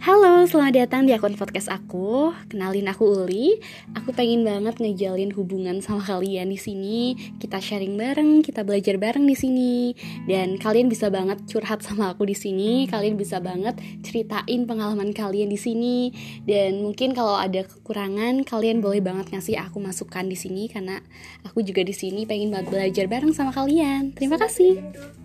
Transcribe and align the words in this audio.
Halo, 0.00 0.48
selamat 0.48 0.80
datang 0.80 1.04
di 1.04 1.12
akun 1.12 1.36
podcast 1.36 1.68
aku. 1.68 2.32
Kenalin 2.48 2.88
aku 2.88 3.20
Uli. 3.20 3.60
Aku 3.92 4.16
pengen 4.16 4.48
banget 4.48 4.80
ngejalin 4.80 5.28
hubungan 5.36 5.84
sama 5.84 6.00
kalian 6.00 6.48
di 6.48 6.56
sini. 6.56 7.20
Kita 7.36 7.60
sharing 7.60 8.00
bareng, 8.00 8.40
kita 8.40 8.64
belajar 8.64 8.96
bareng 8.96 9.28
di 9.28 9.36
sini. 9.36 9.92
Dan 10.24 10.56
kalian 10.56 10.88
bisa 10.88 11.12
banget 11.12 11.44
curhat 11.44 11.84
sama 11.84 12.16
aku 12.16 12.24
di 12.24 12.32
sini. 12.32 12.88
Kalian 12.88 13.20
bisa 13.20 13.44
banget 13.44 13.76
ceritain 14.00 14.64
pengalaman 14.64 15.12
kalian 15.12 15.52
di 15.52 15.60
sini. 15.60 16.16
Dan 16.48 16.80
mungkin 16.80 17.12
kalau 17.12 17.36
ada 17.36 17.60
kekurangan, 17.68 18.48
kalian 18.48 18.80
boleh 18.80 19.04
banget 19.04 19.28
ngasih 19.36 19.60
aku 19.60 19.84
masukan 19.84 20.24
di 20.24 20.36
sini 20.40 20.72
karena 20.72 20.96
aku 21.44 21.60
juga 21.60 21.84
di 21.84 21.92
sini 21.92 22.24
pengen 22.24 22.48
banget 22.48 22.72
belajar 22.72 23.04
bareng 23.04 23.36
sama 23.36 23.52
kalian. 23.52 24.16
Terima 24.16 24.40
kasih. 24.40 24.80
Gitu. 24.80 25.19